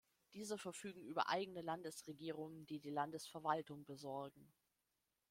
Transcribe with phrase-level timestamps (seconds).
[0.33, 4.51] Diese verfügen über eigene Landesregierungen, die die Landesverwaltung besorgen.